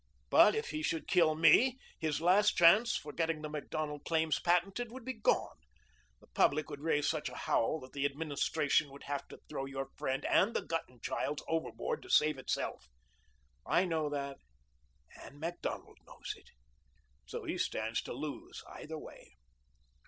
But 0.31 0.55
if 0.55 0.71
he 0.71 0.81
should 0.81 1.07
kill 1.07 1.35
me, 1.35 1.77
his 1.99 2.19
last 2.19 2.57
chance 2.57 2.95
for 2.97 3.13
getting 3.13 3.43
the 3.43 3.49
Macdonald 3.49 4.03
claims 4.03 4.39
patented 4.39 4.91
would 4.91 5.05
be 5.05 5.13
gone. 5.13 5.57
The 6.21 6.25
public 6.33 6.71
would 6.71 6.79
raise 6.81 7.07
such 7.07 7.29
a 7.29 7.35
howl 7.35 7.79
that 7.81 7.91
the 7.93 8.05
Administration 8.07 8.89
would 8.89 9.03
have 9.03 9.27
to 9.27 9.37
throw 9.47 9.65
your 9.65 9.89
friend 9.99 10.25
and 10.25 10.55
the 10.55 10.63
Guttenchilds 10.65 11.43
overboard 11.47 12.01
to 12.01 12.09
save 12.09 12.39
itself. 12.39 12.87
I 13.63 13.85
know 13.85 14.09
that 14.09 14.39
and 15.21 15.39
Macdonald 15.39 15.99
knows 16.07 16.33
it. 16.35 16.49
So 17.27 17.43
he 17.43 17.59
stands 17.59 18.01
to 18.01 18.13
lose 18.13 18.63
either 18.71 18.97
way." 18.97 19.35